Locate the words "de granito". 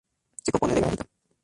0.73-1.03